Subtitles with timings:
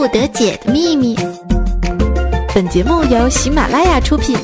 [0.00, 1.14] 不得解的秘密。
[2.54, 4.34] 本节目由喜马拉雅出品。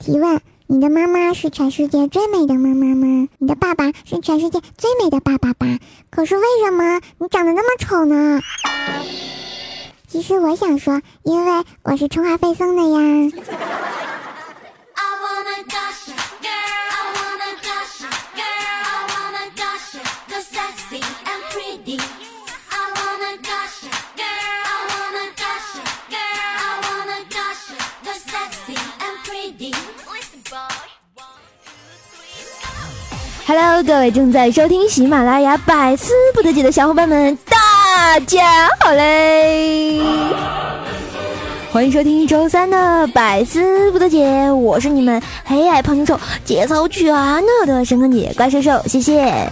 [0.00, 3.28] 提问：你的妈妈是全世界最美的妈妈吗？
[3.38, 5.78] 你的爸爸是全世界最美的爸爸吧？
[6.10, 8.42] 可是为什么你长得那么丑呢？
[10.08, 13.30] 其实我想说，因为我是充话费送的呀。
[33.52, 40.00] Hello，各位正在收听喜马拉雅百思不得解的小伙伴们，大家好嘞！
[41.72, 49.50] 欢迎收听周三的百思不得解，我是你们黑矮胖瘦节操全了的神坑姐怪兽兽，谢谢。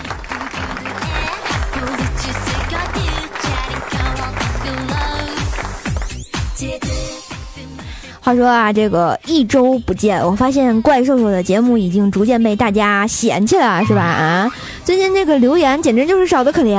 [8.29, 14.03] 话说啊，这个一周不见，我发现怪兽兽的节目已经逐渐被大家嫌弃了，是吧？
[14.03, 14.53] 啊，
[14.85, 16.77] 最近这个留言简直就是少得可怜，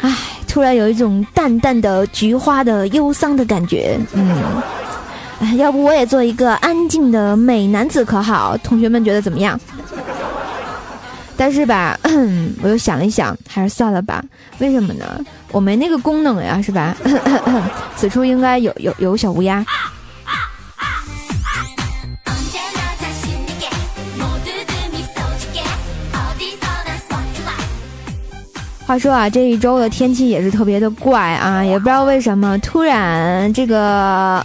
[0.00, 0.12] 唉，
[0.48, 4.36] 突然有一种淡淡的菊花的忧伤的感觉，嗯，
[5.38, 8.56] 哎，要不我也做一个安静的美男子可好？
[8.56, 9.56] 同学们觉得怎么样？
[11.36, 11.96] 但是吧，
[12.60, 14.20] 我又想了一想，还是算了吧。
[14.58, 15.24] 为什么呢？
[15.52, 16.96] 我没那个功能呀，是吧？
[17.94, 19.64] 此处应该有有有小乌鸦。
[28.92, 33.80] 话说啊，这一周的天气也是特别的怪啊，也不知道为什么突然这个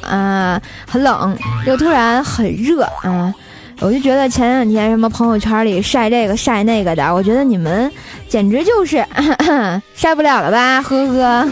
[0.08, 0.58] 啊
[0.90, 3.34] 很冷，又突然很热啊，
[3.81, 7.92] 我就觉得前两天什么朋友圈里晒这个晒那个的，我觉得你们
[8.30, 9.06] 简直就是
[9.94, 11.50] 晒不了了吧，呵呵。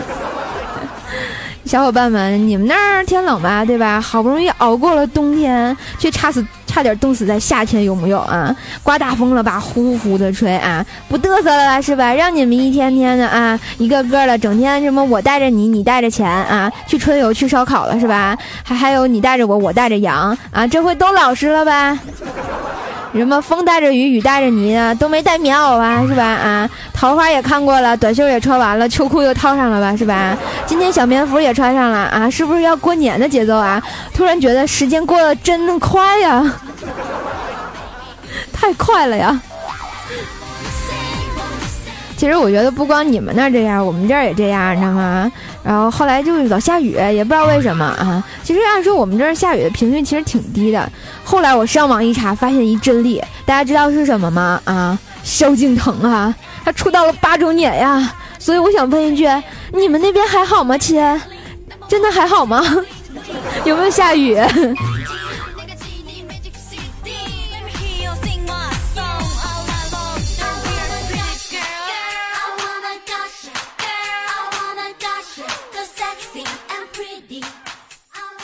[1.65, 3.99] 小伙伴们，你们那儿天冷吧，对吧？
[3.99, 6.45] 好不容易熬过了冬天，却差死。
[6.75, 8.53] 差点冻死在夏天，有木有啊？
[8.83, 12.13] 刮大风了吧，呼呼的吹啊，不嘚瑟了是吧？
[12.13, 18.37] 让你们一天天的啊，一个个的整天什么我带着你，你带着钱啊，去春游去烧烤了是吧？
[18.61, 21.97] 还还有你带着我，我带着羊啊，这回都老实了吧？
[23.19, 26.23] 什么风带着雨，雨带着泥啊，都没带棉袄啊，是吧？
[26.23, 30.37] 啊，桃花也看过了，短袖也穿完了，秋裤又套上了吧，是吧？
[30.65, 33.81] 今天小棉服也穿上了啊，是不是要过年的节奏啊？
[34.13, 36.53] 突然觉得时间过得真快呀，
[38.51, 39.39] 太快了呀！
[42.17, 45.31] 其实我觉得不光你们那儿这样，我们这儿也这样，你知道吗？
[45.63, 48.23] 然后后来就老下雨，也不知道为什么啊。
[48.43, 50.91] 其实按说我们这儿下雨的频率其实挺低的。
[51.23, 54.61] 后来我上网一查，发现一真理，大家知道是什么吗？
[54.63, 56.33] 啊，萧敬腾啊，
[56.63, 58.13] 他出道了八周年呀。
[58.39, 59.27] 所以我想问一句，
[59.73, 61.01] 你们那边还好吗，亲？
[61.87, 62.63] 真的还好吗？
[63.65, 64.37] 有没有下雨？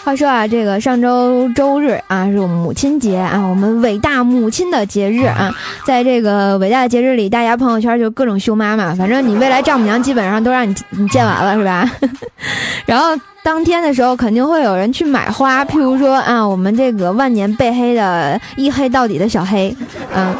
[0.03, 5.53] 话说啊，这个上周周日啊，是我们母亲节啊，我们伟大母亲的节日啊，
[5.85, 11.89] 在这个伟大的节日里，大家朋友圈就各种秀妈妈，反正你未来丈母娘基本上都让你你见完了是吧？
[12.87, 13.09] 然后
[13.43, 19.75] 当天的时候，肯定会有人去买花，譬如说啊，我们这个万年被黑的一黑到底的小黑，
[20.15, 20.35] 嗯。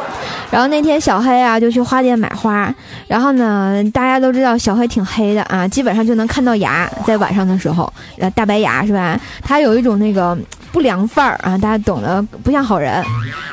[0.52, 2.72] 然后那天小黑啊就去花店买花，
[3.08, 9.18] 然后呢，大家都知道小黑挺黑的啊，基本上就能看到牙，在晚上的时候，呃，大白牙是吧？
[9.42, 10.36] 他有一种那个
[10.70, 13.02] 不良范儿啊，大家懂的，不像好人，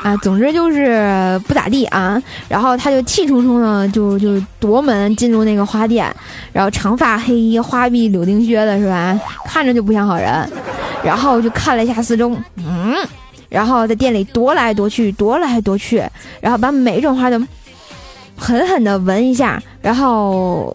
[0.03, 2.21] 啊，总之就是不咋地啊。
[2.49, 6.13] 然后他就气冲冲的就就 夺门进入那个花店，
[6.51, 9.17] 然后长发黑衣，花臂柳丁靴的是吧？
[9.45, 10.29] 看着就不像好人。
[11.01, 12.93] 然后就看了一下四周，嗯。
[13.49, 16.03] 然后在店里踱来踱去，踱来踱去，
[16.39, 17.37] 然后把每一种花都
[18.37, 20.73] 狠狠的闻一下，然后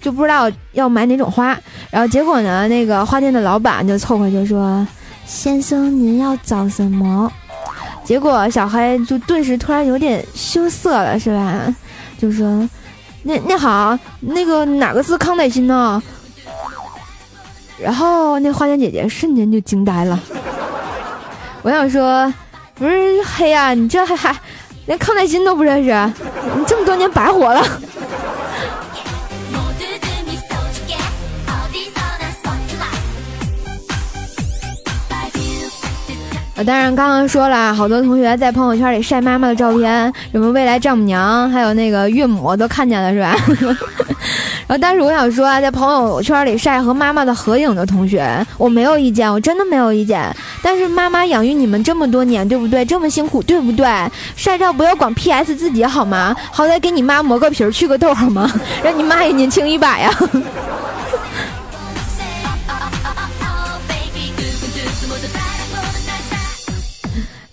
[0.00, 1.58] 就不知道要买哪种花。
[1.90, 4.86] 然后结果呢，那个花店的老板就凑合就说
[5.26, 7.30] ：“先生，您要找什么？”
[8.04, 11.74] 结果小黑就顿时突然有点羞涩了，是吧？
[12.18, 12.68] 就说
[13.24, 16.02] ：“那那好，那个哪个字康乃馨呢？”
[17.80, 20.20] 然后那花店姐姐瞬间就惊呆了。
[21.64, 22.30] 我想说，
[22.74, 24.36] 不是黑啊，你这还还
[24.84, 26.12] 连康乃馨都不认识，
[26.58, 27.66] 你这么多年白活了。
[36.56, 43.34] 啊，当然刚刚说了，好多同学在朋友圈里晒妈妈的照片，什么未来丈母娘，还有那个岳母都看见了是吧？
[44.68, 50.34] 然后，但是我想说啊，在朋友圈里晒和妈妈的合影的同学，我没有意见，我真的没有意见。
[50.66, 52.82] 但是妈妈养育你们这么多年，对不对？
[52.86, 53.86] 这么辛苦，对不对？
[54.34, 56.34] 晒照不要光 PS 自己好吗？
[56.50, 58.50] 好歹给你妈磨个皮儿、去个痘好吗？
[58.82, 60.10] 让你妈也年轻一把呀！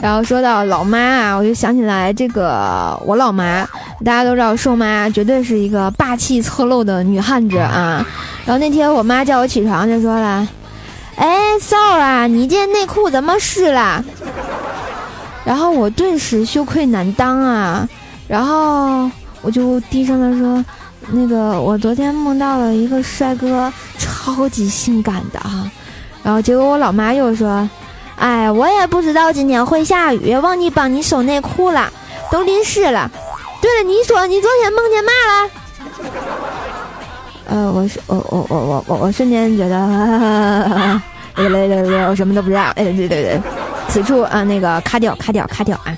[0.01, 3.67] 然后说到老妈啊，我就想起来这个我老妈，
[4.03, 8.03] 大家都知道瘦妈绝对是一个霸气侧漏的女汉子啊。
[8.45, 10.47] 然后那天我妈叫我起床就说了
[11.21, 14.03] ：“哎，嫂啊，你这内裤怎么湿了？”
[15.45, 17.87] 然后我顿时羞愧难当啊，
[18.27, 19.09] 然后
[19.43, 20.65] 我就低声的说
[21.13, 25.71] ：“那个我昨天梦到了一个帅哥，超级性感的啊。”
[26.23, 27.69] 然后结果我老妈又说。
[28.17, 31.91] 哎，我也不知道今天会下雨，忘记帮你收内裤了，
[32.29, 33.09] 都淋湿了。
[33.59, 35.49] 对了，你说你昨天梦见嘛了？
[37.49, 39.75] 呃，我是我我我我我我瞬间觉得，
[41.35, 42.63] 来来来来，我什么都不知道。
[42.75, 43.41] 哎对对对，
[43.87, 45.97] 此处啊那个卡掉卡掉卡掉啊。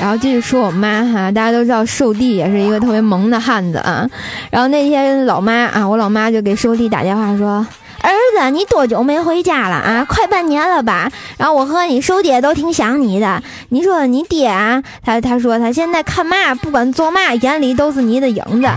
[0.00, 4.08] 然后继续说我妈哈，大家都知道寿弟也是一个特别萌的汉子啊。
[4.48, 7.66] 然后那天老妈啊，我老妈就给寿弟打电话说
[8.02, 10.04] ：“儿子，你多久没回家了啊？
[10.08, 11.10] 快半年了吧？
[11.36, 13.42] 然后我和你叔爹都挺想你的。
[13.70, 18.68] 你说你爹啊，他他说他现在看嘛，不管做嘛，眼里都是你的影子。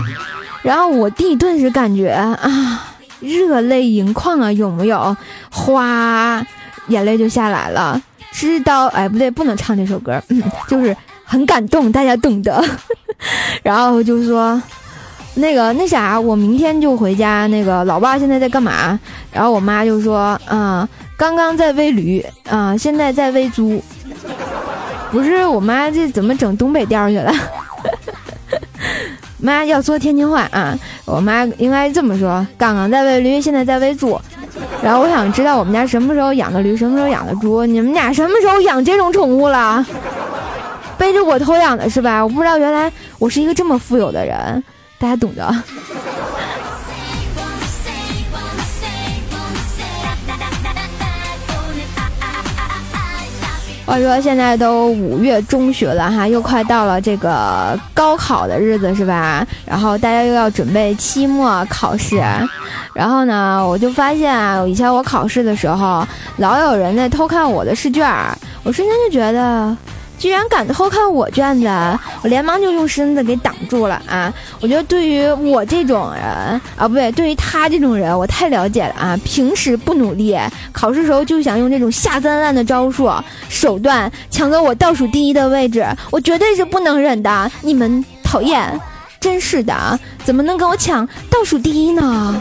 [0.62, 5.16] 然后我弟顿时感觉啊，热泪盈眶啊，有没有？
[5.50, 6.44] 哗，
[6.88, 8.00] 眼泪就下来了。
[8.32, 10.22] 知道哎，不对，不能唱这首歌，
[10.68, 10.96] 就是。
[11.24, 12.62] 很感动，大家懂得。
[13.64, 14.60] 然后就说，
[15.34, 17.46] 那个那啥，我明天就回家。
[17.46, 18.98] 那个老爸现在在干嘛？
[19.32, 20.86] 然后我妈就说，啊，
[21.16, 23.82] 刚刚在喂驴，啊，现在在喂猪。
[25.10, 27.32] 不是我妈这怎么整东北调去了？
[29.38, 34.18] 妈要说天津话啊，我妈应该这么说：刚刚在喂驴，现在在喂猪。
[34.82, 37.64] 然后我想知道我们家什么时候养的驴，什么时候养的猪？
[37.64, 39.84] 你们家什么时候养这种宠物了？
[40.98, 42.22] 背着我偷养的是吧？
[42.22, 44.62] 我不知道原来我是一个这么富有的人，
[45.02, 45.52] 大家懂的。
[53.84, 59.44] 话说现在都五月中旬了哈，又快到了这个高考的日子是吧？
[59.66, 62.22] 然后大家又要准备期末考试，
[62.94, 66.06] 然后呢，我就发现啊，以前我考试的时候，
[66.36, 68.08] 老有人在偷看我的试卷，
[68.62, 69.76] 我瞬间就觉得。
[70.22, 71.66] 居然敢偷看我卷子，
[72.22, 74.32] 我连忙就用身子给挡住了啊！
[74.60, 76.22] 我觉得对于我这种人
[76.76, 79.18] 啊，不对，对于他这种人，我太了解了啊！
[79.24, 80.38] 平时不努力，
[80.70, 83.10] 考试时候就想用这种下三滥的招数
[83.48, 87.50] 手段抢走我倒数第一的位置，我绝对是不能忍的！
[87.60, 88.80] 你们讨厌，
[89.18, 92.40] 真是的，怎么能跟我抢倒数第一呢？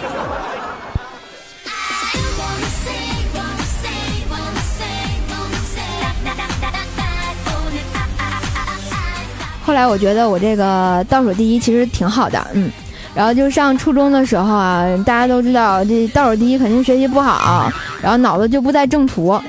[9.63, 12.69] 后来我觉得我这个倒数第一其实挺好的，嗯，
[13.13, 17.71] 然后就上初中的时候啊，大家都知道这倒数第一肯定学习不好，
[18.01, 19.39] 然后脑子就不在正途。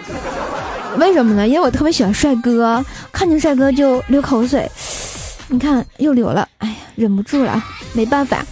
[0.99, 1.49] 为什么呢？
[1.49, 4.70] 因为我特别喜欢帅哥，看见帅哥就流口水，
[5.48, 7.63] 你看又流了，哎呀，忍不住了，
[7.94, 8.44] 没办法。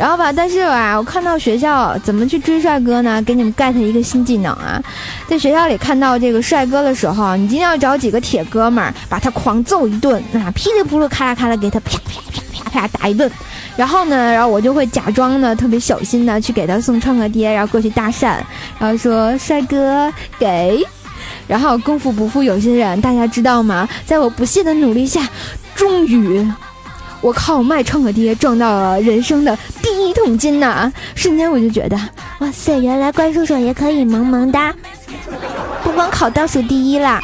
[0.00, 3.20] 然后吧，但是吧，我看到学校怎么去追帅哥呢？
[3.20, 4.82] 给你们 get 一个新技能啊，
[5.28, 13.30] 在学校里看到这个帅哥的时候，你一定要找几个铁哥们儿，把他狂揍一顿啊，噼里扑噜，咔啦咔啦，给他啪啪啪啪啪打一顿。
[13.76, 18.38] 然后呢，然后我就会假装呢特别小心的去给他送创可贴，然后过去搭讪，
[18.78, 20.82] 然后说帅哥给。
[21.46, 23.86] 然后功夫不负有心人，大家知道吗？
[24.06, 25.28] 在我不懈的努力下，
[25.74, 26.50] 终于。
[27.20, 27.62] 我靠！
[27.62, 30.90] 卖创可贴赚到了人生的第一桶金呐！
[31.14, 31.96] 瞬间我就觉得，
[32.38, 34.74] 哇塞，原来怪叔叔也可以萌萌哒，
[35.84, 37.20] 不光考倒数第一啦。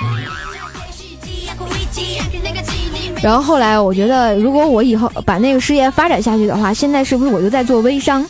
[3.22, 8.24] 然后后来我觉得，如果我以后把那个事业发展下去的话，现在是不是我就在做微商，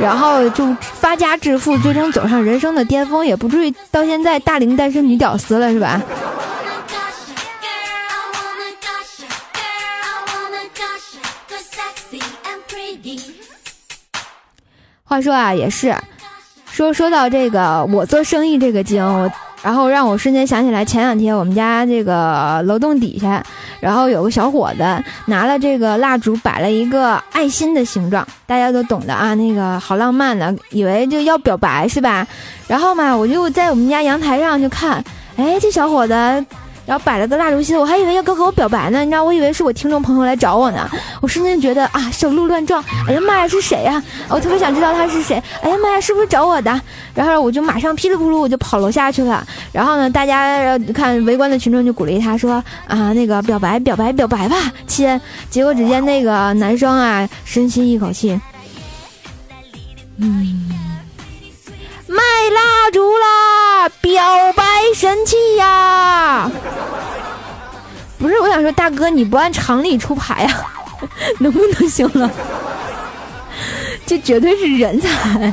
[0.00, 6.00] 然后就发家致富，最终走上人生的巅峰，也不至于到现在大龄单身女屌丝了，是吧？
[15.10, 15.92] 话说啊，也是，
[16.70, 19.28] 说说到这个我做生意这个经，我
[19.60, 23.42] 然后让我瞬间想起来前两天我们家这个楼栋底下，
[23.80, 24.84] 然后有个小伙子
[25.26, 32.24] 拿了这个蜡烛摆了一个爱心的形状，大家都懂的啊，那个好浪漫的，以为就要表白是吧？
[32.68, 35.02] 然后嘛，我就在我们家阳台上就看，
[35.36, 36.14] 哎，这小伙子。
[36.90, 40.90] 然后摆了个蜡烛心，我还以为要跟和我表白呢，你知道，我以为是我听众朋友来找我呢。
[41.20, 44.02] 我瞬间觉得啊，手路乱撞，哎呀妈呀，是谁呀？
[44.28, 45.40] 我特别想知道他是谁。
[45.62, 46.80] 哎呀妈呀，是不是找我的？
[47.14, 49.46] 然后我就马上噼里扑噜我就跑楼下去了。
[49.70, 52.54] 然后呢，大家看围观的群众就鼓励他说
[52.88, 54.56] 啊，那个表白表白表白吧，
[54.88, 55.20] 亲。
[55.48, 58.36] 结果只见那个男生啊，深吸一口气，
[60.18, 60.68] 嗯，
[62.82, 66.50] 蜡烛啦，表白神器呀。
[68.18, 70.64] 不是，我想说，大哥，你不按常理出牌呀，
[71.40, 72.30] 能不能行了？
[74.06, 75.52] 这绝对是人才。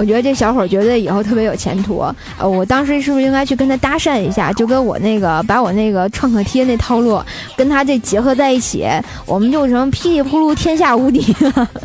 [0.00, 2.02] 我觉得这小伙儿绝对以后特别有前途。
[2.38, 4.50] 呃，我当时是不是应该去跟他搭讪一下？
[4.50, 7.22] 就跟我那个把我那个创可贴那套路
[7.54, 8.86] 跟他这结合在一起，
[9.26, 11.68] 我们就成噼里扑噜天下无敌了。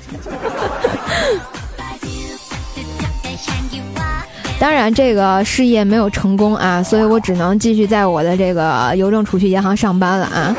[4.57, 10.55] 当然，这个事业没有成功啊，所以我只能继续在我的这个邮政储蓄银行上班了啊。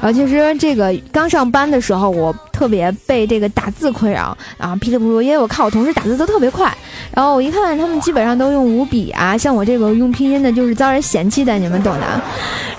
[0.00, 6.72] 然后其实这个刚上班的时候，我特别被这个打字困扰啊，噼里啪啦，因为我看我同事打字都特别快，
[7.14, 12.20] 然后我一看他们基本上都用五笔啊，像我这个用拼音的，就是遭人嫌弃的，你们懂的。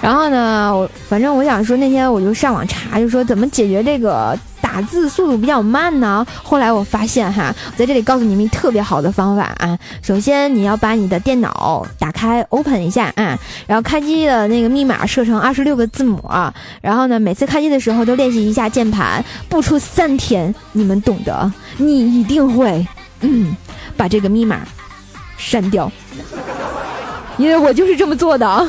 [0.02, 4.38] 然后呢，我反正我想说，那天我就上网查，就说怎么解决这个。
[4.76, 6.28] 打字速度比较慢呢。
[6.44, 9.80] 后来我发现哈，我在这里告诉你们特别好的方法啊。
[10.02, 16.54] 首先你要把你的电脑打开，open 一下啊，然后开机的那个密码设成二十六个字母啊。
[16.82, 22.86] 然后呢，每次开机的时候都练习一下键盘，不出三天，你们懂得，你一定会
[23.22, 23.56] 嗯
[23.96, 24.60] 把这个密码
[25.38, 25.90] 删掉，
[27.38, 28.68] 因为我就是这么做的。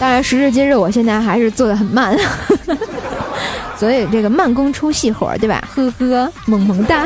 [0.00, 2.16] 当然，时至今日，我现在还是做的很慢，
[3.76, 5.66] 所以这个慢工出细活，对吧？
[5.74, 7.04] 呵呵，萌萌哒。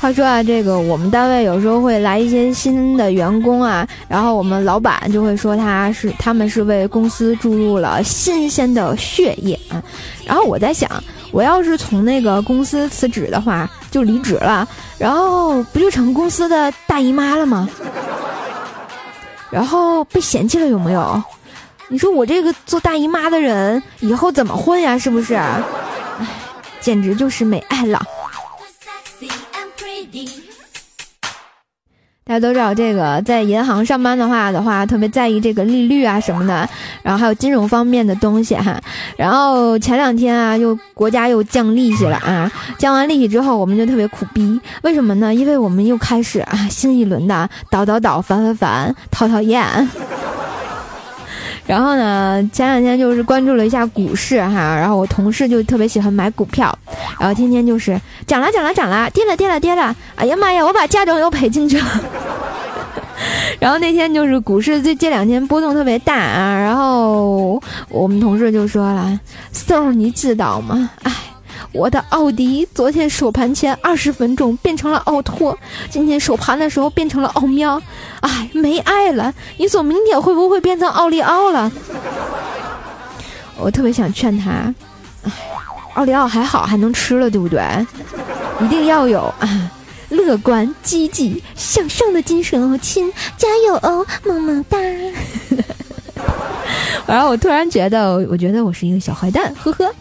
[0.00, 9.82] 话说啊，这个我们单位有时候会来一些新的员工啊，然后我们老板就会说他是他们是为公司注入了新鲜的血液啊。
[10.24, 10.88] 然后我在想，
[11.32, 14.66] 我要是从那个公司辞职的话，就离职了，
[14.98, 17.68] 然后不就成公司的大姨妈了吗？
[19.50, 21.22] 然后被嫌弃了有没有？
[21.88, 24.98] 你说我这个做大姨妈的人以后怎么混呀？
[24.98, 25.34] 是不是？
[25.34, 26.26] 哎，
[26.80, 28.02] 简直就是没爱了。
[32.28, 36.68] 大家都知道，这个在银行上班的话的话，特别在意这个利率啊什么的，
[37.00, 38.76] 然后还有金融方面的东西哈。
[39.16, 44.60] 然后前两天啊，又国家又降利息了啊，降完利息之后，我们就特别苦逼。
[44.82, 45.32] 为什么呢？
[45.32, 49.64] 因为我们又开始啊新一轮的倒倒倒、烦烦烦、讨讨厌。
[51.66, 56.76] 然后呢，前两天就是关注了一下股市哈，然后我同事就特别喜欢买股票，
[57.18, 61.86] 然后天天就是涨了涨了涨了，跌了跌了跌了，哎呀妈呀，我把嫁妆又赔进去了。
[63.58, 69.18] 然后那天就是股市这这两天波动特别大啊，然后我们同事就说了
[69.50, 70.90] ：“宋儿，你知道吗？
[71.02, 71.12] 哎。”
[71.76, 75.56] 我的奥迪昨天收盘前二十分钟变成了奥拓，
[75.90, 77.80] 今天收盘的时候变成了奥喵，
[78.20, 79.32] 哎，没爱了。
[79.58, 81.70] 你说明天会不会变成奥利奥了？
[83.58, 84.74] 我特别想劝他，
[85.24, 85.30] 哎，
[85.94, 87.62] 奥利奥还好还能吃了，对不对？
[88.62, 89.70] 一定要有啊，
[90.08, 94.78] 乐观、积极、向上的精神哦，亲，加油哦，么么哒。
[97.06, 99.94] 然后我突然觉得，我觉得我是一个小坏蛋，呵呵。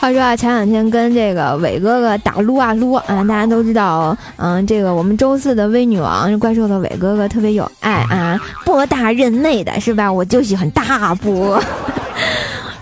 [0.00, 10.10] 话说啊，前两天跟这个伟哥哥打撸啊撸啊，大家都知道，嗯，这个我们周四的微女王怪兽的伟哥哥特别有爱啊，波大任内的是吧？
[10.10, 11.62] 我就喜欢大波。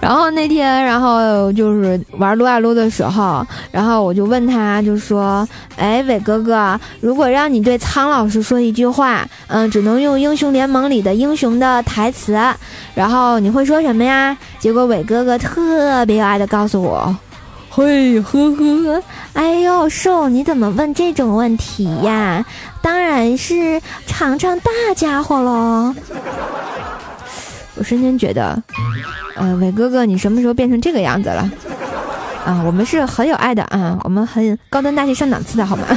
[0.00, 12.38] 然后那天，然后就是玩撸啊撸的时候，然后我就问他，就说：“哎，伟哥哥，如果让你对苍老师说一句话，嗯，只能用英雄联盟里的英雄的台词，
[12.94, 17.14] 然后你会说什么呀？”结果伟哥哥特别有爱的告诉我
[17.68, 19.02] ：“嘿，呵呵，
[19.32, 22.44] 哎呦，瘦，你怎么问这种问题呀？
[22.80, 25.92] 当然是尝尝大家伙喽。”
[27.78, 28.60] 我瞬间觉得，
[29.36, 31.48] 呃，伟哥哥，你什么时候变成这个样子了？
[32.44, 35.84] 啊，我们是很有爱的啊，我们很高端大气上档次的好吗？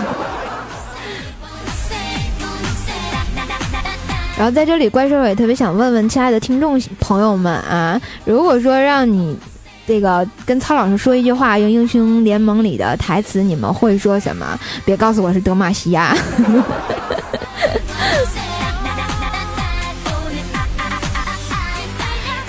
[4.37, 9.35] 然后在这里，怪兽也特别想问问亲爱的听众朋友们啊，如果说让你
[9.87, 14.59] 这个跟曹老师说一句话，用英雄联盟里的台词，你们会说什么？
[14.85, 16.15] 别告诉我是德玛西亚。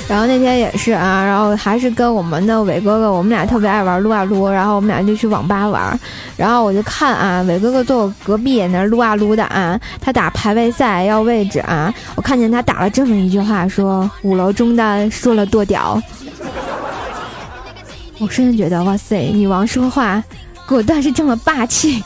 [0.08, 5.98] 然后那天也是啊，然后还是跟我们的伟哥哥，我们俩特别爱玩撸啊撸，然后我们俩就去网吧玩，
[6.36, 15.98] 然后我就看啊，伟哥哥坐我隔壁那撸啊撸的啊，他打排位赛要位置啊，我看见他打了这么一句话，说五楼中单说了多屌，
[18.18, 20.22] 我瞬间觉得哇塞，女王说话
[20.66, 22.04] 果断是这么霸气。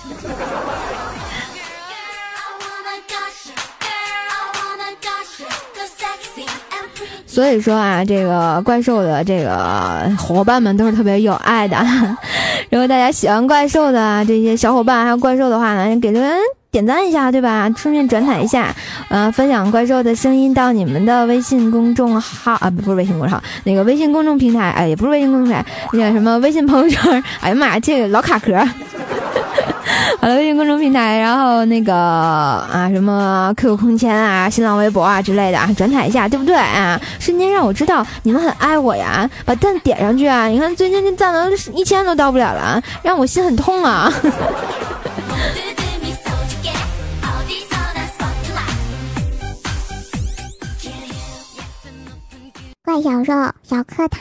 [7.36, 11.76] 所以说啊，这个怪兽的这个伙伴们都是特别有爱的。
[12.72, 16.32] 如果大家喜欢怪兽的这些小伙伴还有怪兽的话呢，给留言
[16.70, 17.70] 点赞一下，对吧？
[17.76, 18.74] 顺便转载一下，
[19.10, 25.62] 呃，分享怪兽的声音到你们的微信公众号啊，不不是微信公众号，那个微信公众平台，哎，也不是微信公众平台，
[25.92, 27.22] 那个什么微信朋友圈。
[27.42, 28.58] 哎呀妈呀，这个老卡壳。
[30.20, 37.00] 好了，微信公众平台，然后那个啊，什么 QQ 空间啊、新浪微博啊之类的啊，转载一下，对不对啊？
[37.20, 40.46] 瞬间让我知道你们很爱我呀，把赞点上去啊！
[40.46, 44.12] 你看最近这赞了一千都到不了了，让我心很痛啊！
[52.84, 53.32] 怪小兽
[53.64, 54.20] 小课堂。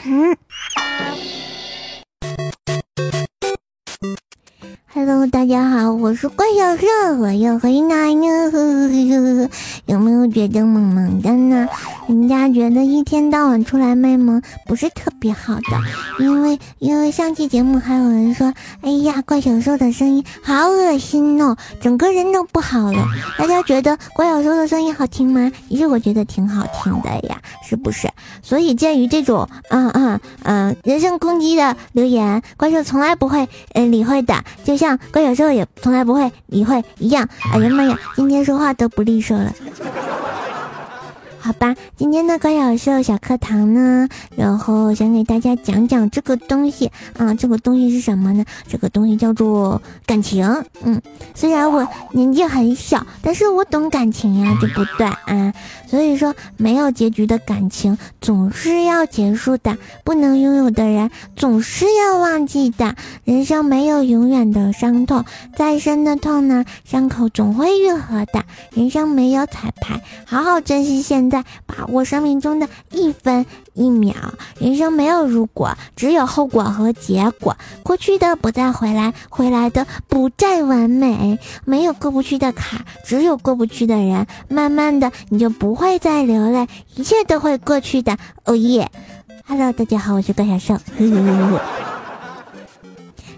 [4.96, 9.50] Hello，大家好，我是怪小兽，我又回来了。
[9.84, 11.68] 有没有觉得萌萌的呢？
[12.08, 15.78] 人家觉得一天到晚出来卖萌不是特别好的，
[16.18, 23.06] 因为因为上期节目还有人说，哎呀，怪小兽的声音好恶心哦，整个人都不好了。
[23.36, 25.52] 大家觉得怪小兽的声音好听吗？
[25.68, 27.38] 其实我觉得挺好听的呀，
[27.68, 28.08] 是不是？
[28.42, 34.85] 所以鉴于这种嗯嗯嗯人身攻击的留言，怪兽从来不会嗯理会的，就像。
[35.10, 37.26] 怪小兽也从来不会理会一样。
[37.52, 39.50] 哎呀妈呀，今天说话都不利索了。
[41.38, 48.44] 好吧，今天的怪小兽小课堂呢，然后想给大家讲讲这个东西啊，这个东西是什么呢？
[48.66, 50.44] 这个东西叫做感情。
[50.82, 51.00] 嗯，
[51.36, 55.52] 虽然我年纪很小，但是我懂感情呀，对不对啊？
[55.86, 62.94] 所以说，没有结局的感情总是要结束的，不能拥有的人总是要忘记的。
[63.24, 65.24] 人生没有永远的伤痛，
[65.56, 68.44] 再深的痛呢，伤口总会愈合的。
[68.72, 71.44] 人生没有彩排，好好珍惜现在。
[71.66, 73.44] 把握生命中的一分
[73.74, 74.14] 一秒，
[74.58, 77.56] 人生没有如果，只有后果和结果。
[77.82, 81.38] 过去的不再回来，回来的不再完美。
[81.64, 84.26] 没有过不去的坎，只有过不去的人。
[84.48, 88.16] 慢慢的，你就不会再流泪，一切都会过去的。
[88.44, 88.90] 哦耶
[89.46, 90.78] ！Hello，大家好，我是高小兽。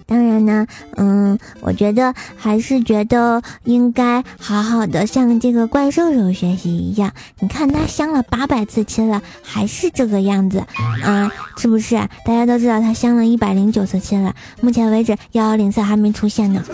[0.07, 7.12] 当然呢，嗯，我觉得还是觉得应该好好的向这个怪兽兽学习一样。
[7.40, 10.64] 你看他相了八百次亲了，还是这个样子，
[11.05, 11.96] 啊，是不是？
[12.24, 16.64] 大家都知道他相了一百零九次亲了，目前为止幺幺零四还没出现呢。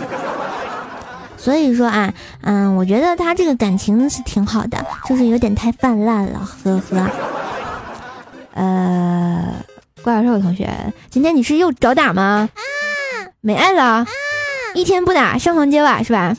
[1.45, 7.07] 所以说啊，嗯，我觉得他这个感情是挺好的，就是有点太泛滥了，呵呵。
[8.55, 9.53] 呃，
[10.01, 10.67] 怪兽同学，
[11.11, 12.49] 今天你是又找打吗？
[13.41, 14.07] 没爱了，
[14.73, 16.35] 一天不打上房揭瓦是吧？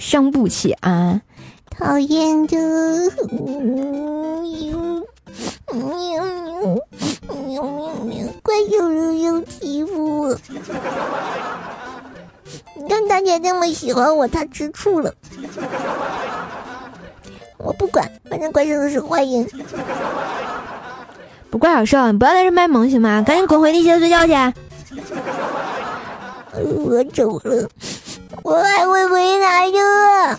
[0.00, 1.20] 伤不起啊！
[1.78, 2.56] 讨厌的，
[8.42, 10.36] 怪兽又欺负我。
[12.82, 15.14] 你看大家这么喜欢我，他吃醋了。
[17.58, 19.48] 我不管，反正怪兽都是坏人。
[21.48, 23.22] 不怪小兽，你不要在这卖萌行吗？
[23.24, 24.32] 赶紧滚回地下睡觉去。
[26.54, 27.68] 我走了，
[28.42, 30.38] 我还会回来的。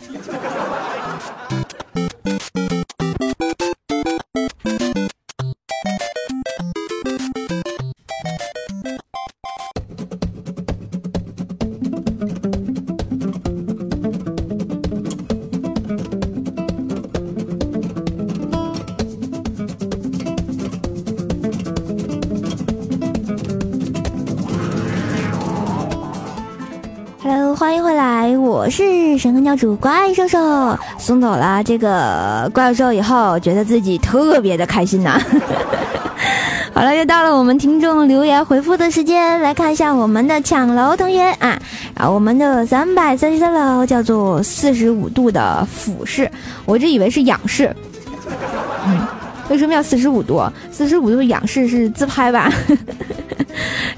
[28.43, 35.17] 我是神坑教主怪兽兽，送走了这个怪兽以后，觉得自己特别的开心呐。
[36.75, 41.57] 好了，又到了我们听众留言回复的时间，来看一下我们的抢楼同学啊，
[41.95, 46.29] 啊，我们的三百三十三楼叫做四十五度的俯视，
[46.65, 47.73] 我这以为是仰视，
[48.85, 49.07] 嗯。
[49.49, 50.41] 为什么要四十五度？
[50.71, 52.49] 四十五度仰视是自拍吧？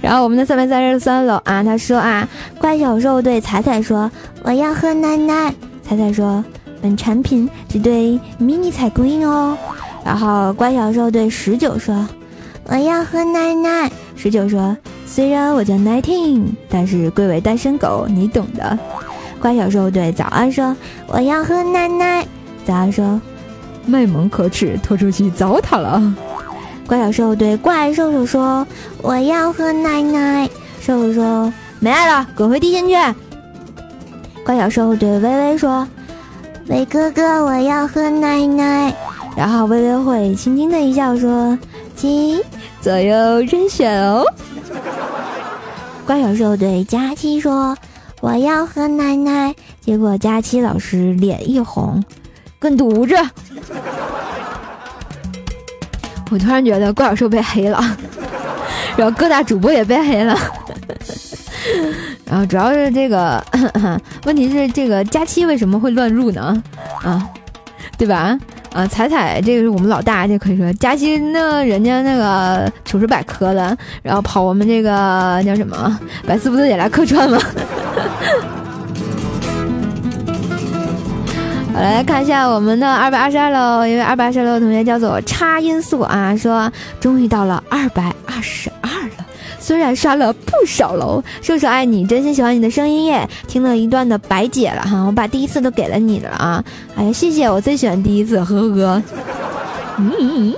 [0.06, 4.10] 然后我们的三百三十三楼啊，他说啊，怪小兽对彩彩说
[4.46, 6.46] ：“我要喝奶奶。”彩彩说
[6.80, 9.58] ：“本产品只对迷你彩供应哦。”
[10.06, 12.08] 然后乖小兽对十九说
[12.70, 18.78] ：“我要喝奶奶。”十九说：“虽然我叫 nineteen，但是贵为单身狗，你懂的。”
[19.42, 20.78] 乖小兽对早安说
[21.10, 22.24] ：“我要喝奶奶。”
[22.64, 23.20] 早安说
[23.88, 26.00] ：“卖萌可耻，拖出去糟蹋了。”
[26.88, 28.66] 怪小兽对怪兽兽说
[29.02, 30.48] ：“我要喝奶奶。”
[30.80, 32.96] 兽兽说：“没爱了，滚回地心去。”
[34.46, 35.88] 怪小兽对微微说
[36.70, 38.94] ：“伟哥哥，我要喝奶奶。”
[39.36, 41.58] 然后微微会轻轻的一笑说
[41.98, 42.40] ：“亲
[42.82, 44.24] 左右任选哦。”
[46.06, 47.76] 怪小兽对佳期说
[48.22, 52.04] ：“我要喝奶奶。”结果佳期老师脸一红
[52.62, 53.16] ：“滚犊子！”
[56.32, 57.80] 我突然觉得怪小兽被黑了，
[58.98, 60.38] 然后各大主播也被黑了，
[62.26, 63.44] 然后主要是这个
[64.26, 66.62] 问题是这个佳期为什么会乱入呢？
[67.04, 67.24] 啊，
[67.98, 68.38] 对吧？
[68.74, 77.40] 啊，彩彩这个是我们老大，这可以说佳期那人家那个糗事百科的，然后跑我们这个叫什么百思不得也来客串吗？
[81.76, 89.26] 我，来看一下我们的二百二十二楼，一位二百二十二楼的同学叫做差音速啊，说终于到了二百二十二了，
[89.60, 96.64] 虽然刷了不少楼，瘦瘦爱你，真心喜欢你的声音耶，听了一段的白姐了哈，我把第一次都给了你了啊，
[96.96, 99.04] 哎呀谢谢，我最喜欢第一次，呵呵呵，
[99.98, 100.54] 嗯，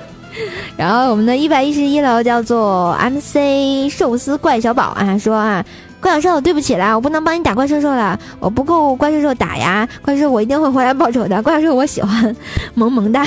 [0.77, 5.65] 然后我们的一百一十一楼叫做 MC 寿司怪小宝啊，说啊。
[6.07, 12.33] 怪兽兽，对不起啦，我不能帮你打怪兽兽了，我不够怪兽兽打呀，怪兽我一定会回来报仇的，怪兽我喜欢，
[12.75, 13.25] 萌萌哒，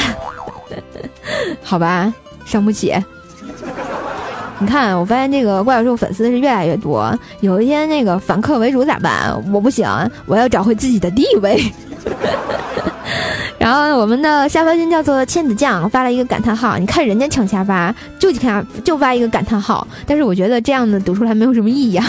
[1.62, 2.10] 好吧，
[2.46, 2.94] 伤不起。
[4.60, 9.30] 你看，我发现这个怪兽粉丝是越来越多，有一天那个反客为主咋办？
[9.52, 9.86] 我不行，
[10.24, 11.62] 我要找回自己的地位。
[13.60, 22.06] 然后我们的沙发君叫做千子酱发了一个感叹号，你看人家抢沙发就看就发一个感叹号，但是我觉得这样的读出来没有什么意义啊。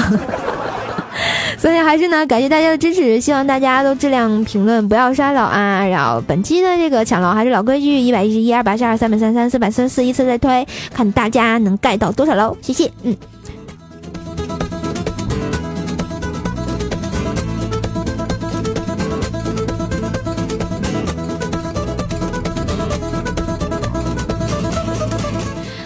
[1.57, 5.85] 所以还是呢，感谢大家的支持，希望大家都质量评论不要刷楼啊。
[5.85, 13.15] 然后本期的这个抢楼还是老规矩，一百一十一、二百二十二、三百三十三、四百四十四，依次再推，看大家能盖到多少楼，谢谢，嗯。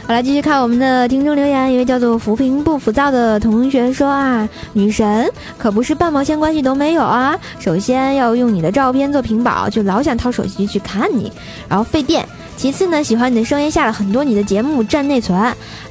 [0.08, 1.74] 好了，继续看我们的听众留言。
[1.74, 7.36] 一位叫做浮萍不浮躁的同学说啊，女神可不是半毛钱关系都没有啊。
[7.58, 11.32] 首先要用你的照片做屏保，就老想掏手机去看你，
[11.68, 12.24] 然后费电。
[12.56, 15.36] 其次呢，喜欢你的声音，下了很多你的节目占内存，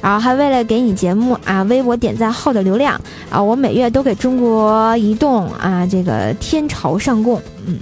[0.01, 2.97] 然后还为了给你节目啊微博点赞号的流量
[3.29, 7.41] 啊，我每月都给中国移动啊这个天朝上供。
[7.67, 7.77] 嗯，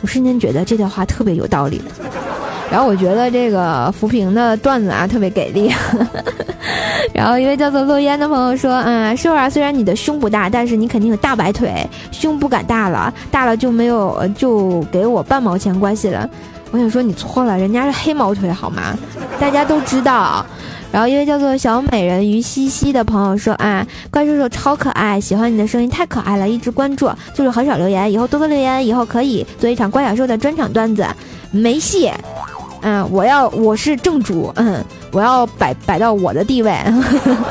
[0.00, 1.82] 我瞬间觉得这段话特别有道理。
[2.72, 5.70] 然后我觉得这个扶贫的段子啊特别给力，
[7.12, 16.26] 然后一位叫做落烟的朋友说，嗯，瘦儿虽然你的胸不大，但是你肯定有大白腿，胸不敢大了，大了就没有就给我半毛钱关系了。
[16.70, 18.96] 我想说你错了，人家是黑毛腿好吗？
[19.38, 20.42] 大家都知道。
[20.90, 31.06] 然后一位叫做小美人鱼西西的朋友说，啊，怪叔叔超可爱，喜欢你的声音太可爱了，一直关注，就是很少留言，以后多多留言，以后可以做一场怪小兽的专场段子，
[31.50, 32.10] 没戏。
[32.82, 36.76] 嗯，我要我是正主，嗯，我要摆摆到我的地位，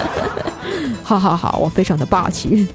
[1.03, 2.67] 好好好，我非常的霸气。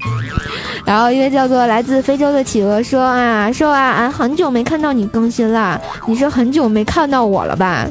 [0.85, 7.87] 然后一位叫做来自非洲的企鹅说啊，说啊，俺很久没看到你更新了，你是很久没看到我了吧？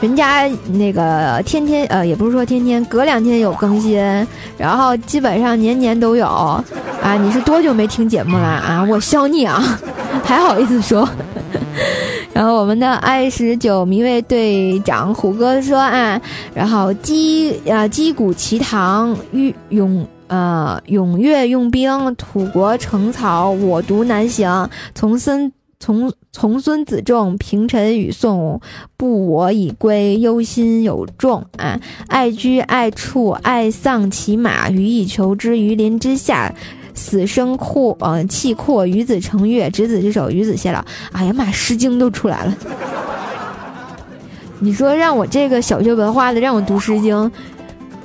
[0.00, 4.00] 人家那个天天呃，也不是说天天，隔两天有更新，
[4.58, 7.16] 然后基本上年年都有啊。
[7.20, 8.84] 你是多久没听节目了啊？
[8.90, 9.62] 我笑你啊，
[10.24, 11.08] 还好意思说。
[12.34, 16.20] 然后我们的爱十九迷位队长虎哥说啊，
[16.54, 19.14] 然后击啊击鼓齐唐，
[19.68, 24.70] 勇呃踊跃用兵，土国城草我独难行。
[24.94, 28.60] 从孙从从孙子仲平陈与宋，
[28.96, 31.78] 不我已归，忧心有众啊。
[32.08, 36.54] 爱居爱处，爱丧其马，予以求之，于林之下。
[36.94, 40.84] 死生阔，呃，气阔，与子成悦，执子之手，与子偕老。
[41.12, 42.54] 哎呀妈，《诗经》都出来了。
[44.60, 47.16] 你说让我这个小学文化的让我读《诗经》，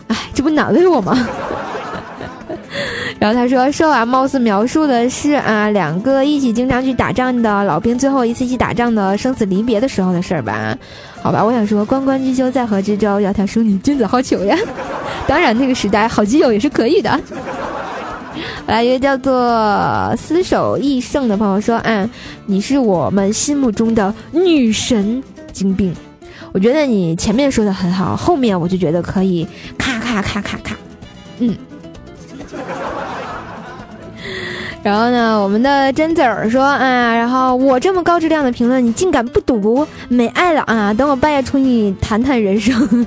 [0.07, 1.15] 哎，这不难为我吗？
[3.19, 10.77] 然后他说：“说啊，貌似描述的是啊，两个一起经常去打仗的老兵，最后一次一起打仗的生死离别的时候的事儿吧？
[11.21, 13.19] 好吧，我想说，关关雎鸠，在河之洲。
[13.19, 14.55] 窈窕淑女，君子好逑呀。
[15.27, 17.19] 当然，那个时代好基友也是可以的。
[18.67, 19.33] 来，一个叫做
[20.17, 22.09] 厮守易胜的朋友说：，嗯，
[22.45, 25.93] 你是我们心目中的女神精兵。
[26.53, 30.75] 我觉得你前面说的很好，后面我就觉得可以咔咔咔咔咔，
[31.39, 31.55] 嗯。”
[34.83, 40.93] 然后呢，我们的真子儿说啊，然后我这么高质量的评论，你竟敢不读，没爱了啊！
[40.93, 43.05] 等我半夜出你谈谈人生，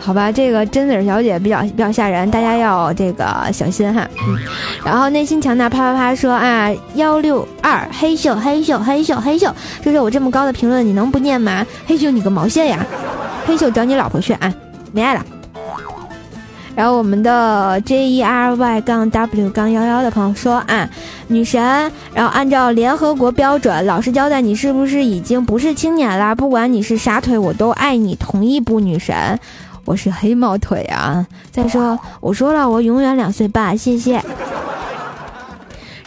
[0.00, 0.32] 好吧？
[0.32, 4.08] 这个贞子儿小姐比较比较吓人，大家要这个小心哈。
[4.26, 4.38] 嗯，
[4.84, 11.64] 然后内心强大啪啪啪说啊，幺六二黑秀黑秀黑秀黑秀，就是我这么高的评论，你能不念吗？
[11.86, 12.84] 黑秀你个毛线呀！
[13.46, 14.52] 黑秀找你老婆去啊，
[14.92, 15.24] 没爱了。
[16.74, 20.88] 然后我们的 J E R Y 杠 W 杠幺幺的朋友说啊，
[21.26, 21.60] 女神，
[22.14, 26.34] 然后按照联合国标准，老实交代，你是不是已经不是青年啦？
[26.34, 28.80] 不管你是啥腿，我都爱你，同意不？
[28.80, 29.38] 女神，
[29.90, 31.26] 我是黑猫腿啊。
[31.50, 34.22] 再说，我说了，我永远两岁半，谢谢。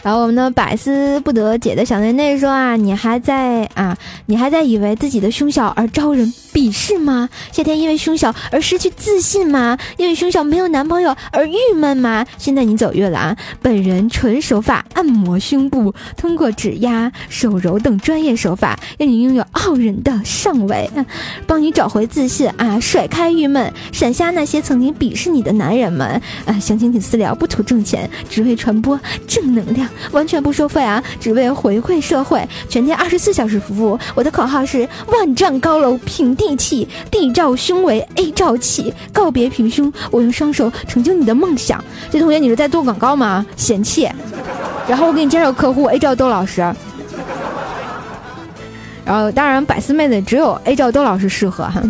[0.02, 3.94] 然后我们的百思不得解的小内内说啊，你还在啊，
[4.24, 6.32] 你还在以为自己的胸小而招人。
[6.54, 7.28] 鄙视吗？
[7.50, 9.76] 夏天因为胸小而失去自信吗？
[9.96, 12.24] 因为胸小没有男朋友而郁闷吗？
[12.38, 13.36] 现在你走月了啊！
[13.60, 20.88] 本人纯手法按摩胸部，通过指压、手揉等专业手法，让你拥有傲人的上围，
[21.44, 22.78] 帮你找回自信啊！
[22.78, 26.56] 甩开郁闷，闪瞎那些曾经鄙视你的男人们啊！
[26.60, 31.02] 详情请私聊，不图挣钱，只为传播正能量，完全不收费啊！
[31.18, 33.98] 只为回馈社会，全天二十四小时服务。
[34.14, 36.43] 我的口号是：万丈高楼平地。
[36.46, 41.82] 地气，地罩胸围，A 罩气，告别平胸，我用双手成就你的梦想。
[42.10, 43.44] 这同学，你是在做广告吗？
[43.56, 44.06] 嫌弃。
[44.86, 46.60] 然后我给你介绍客户 A 罩窦老师。
[49.06, 51.82] 然后当然，百思妹子只有 A 罩窦老师适合哈。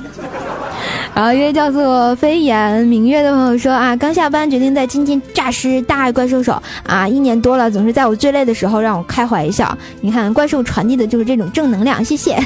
[1.12, 9.76] 然后一位叫做飞檐明月的朋友说啊，刚下班决定在今天诈尸大爱怪兽手啊，一年多了，总是在我最累的时候让我开怀一笑。
[10.00, 12.36] 你看，怪兽传递的就是这种正能量，谢谢。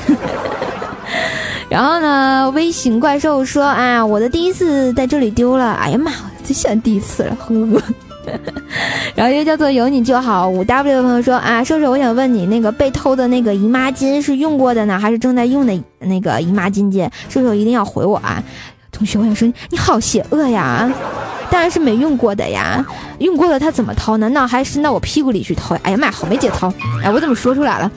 [1.69, 2.51] 然后呢？
[2.55, 5.73] 微型怪兽说：“啊，我的第一次在这里丢了。
[5.75, 6.11] 哎呀妈，
[6.43, 7.83] 最喜欢第一次了，呵呵。
[9.15, 17.09] 然后一个叫做有你就好五 W 的朋友说：“啊，瘦瘦，我想问你，那个被偷的那个姨妈巾是用过的呢，还是正在用的那个姨妈巾巾？
[17.29, 18.43] 瘦瘦一定要回我啊！
[18.91, 20.91] 同学，我想说你好邪恶呀！
[21.51, 22.85] 当然是没用过的呀，
[23.19, 24.17] 用过的他怎么偷？
[24.17, 25.77] 难道还伸到我屁股里去偷？
[25.83, 26.73] 哎呀妈，好没节操！
[27.03, 27.91] 哎，我怎么说出来了？”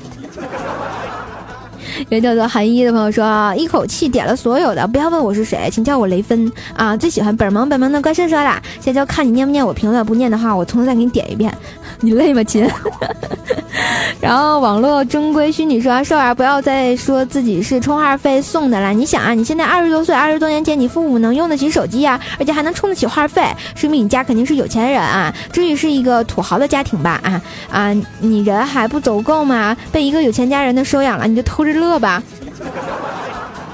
[2.09, 6.95] 一个叫做韩一的朋友说啊，一口气点了所有的，不要问我是谁，请叫我雷芬啊！
[6.97, 11.53] 最喜欢本萌本萌的怪兽说啦，现在就看你念不念我评论，不念的话，我重新再给你点一遍。
[12.01, 12.67] 你累吗，亲？
[14.21, 18.93] 然后网络中规虚拟说啊，少儿不要再说自己是充话费送的了。
[18.93, 23.43] 你想啊，你现在二十多岁，二十多年前你父母能用得起手机呀，而且还能充得起话费，
[23.75, 27.19] 说明你家肯定是有钱人啊，至于是一个土豪的家庭吧？
[27.23, 29.75] 啊啊，你人还不足够吗？
[29.91, 32.21] 被一个有钱家人的收养了，你就偷着乐吧。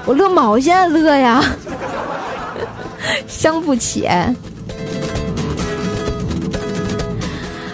[0.06, 1.44] 我乐毛线乐呀，
[3.28, 4.08] 伤不起。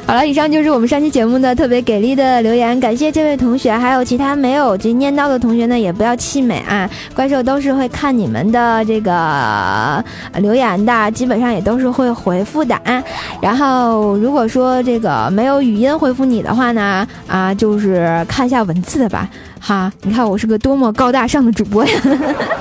[0.07, 6.89] 好了，以上就是我们上期节目的特别给力的留言，感谢这位同学，还有其他没有这念到的同学呢，也不要气馁啊！
[7.15, 10.05] 怪兽都是会看你们的这个
[10.37, 13.03] 留言的，基本上也都是会回复的啊。
[13.41, 19.27] 然后如果说这个没有语音回复你的话呢，啊，就是看一下文字的吧。
[19.67, 21.93] 哈，你看我是个多么高大上的主播呀！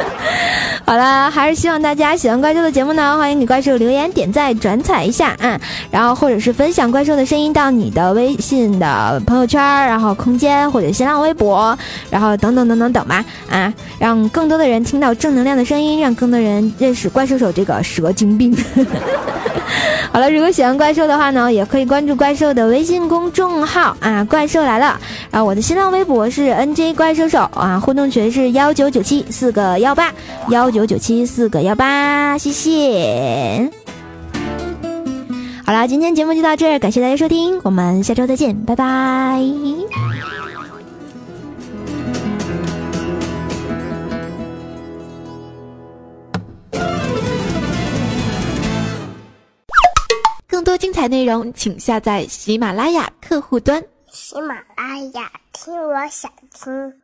[0.87, 5.59] 好了，还是希望大家喜欢怪兽的节目呢，欢迎给怪兽留言、点赞、转采一下啊，
[5.91, 11.77] 然后或者是分享怪兽的声音到你的微信的朋友圈，然后空间或者新浪微博，
[12.09, 18.55] 然后等等等等等吧啊，让更多的人听到正能量的声音，让更多人认识怪兽手这个蛇精病。
[20.11, 24.99] 好了，如果喜欢怪兽的话呢，也可以关注怪兽的微信公众号啊，怪兽来了。
[25.31, 30.13] 然后我的新浪微博是 NJ 怪兽手啊，互动群是幺九九七四个幺八
[30.49, 30.73] 幺。
[30.73, 33.69] 九九七四个幺八，谢谢。
[35.63, 39.39] 好啦，今天节目就到这儿，感谢大家收听，我们下周再见，拜拜。
[50.47, 53.83] 更多精彩内容，请下载喜马拉雅客户端。
[54.11, 57.02] 喜马拉雅，听我想吃。